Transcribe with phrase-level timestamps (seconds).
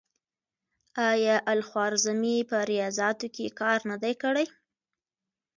[1.11, 4.45] آیا الخوارزمي په ریاضیاتو کې کار نه دی کړی؟